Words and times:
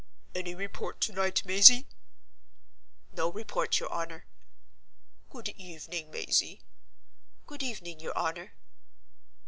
"Any 0.33 0.55
report 0.55 0.99
to 1.01 1.13
night, 1.13 1.45
Mazey!" 1.45 1.87
"No 3.11 3.31
report, 3.31 3.79
your 3.79 3.93
honor." 3.93 4.25
"Good 5.29 5.49
evening, 5.49 6.09
Mazey." 6.09 6.63
"Good 7.45 7.61
evening, 7.61 7.99
your 7.99 8.17
honor." 8.17 8.53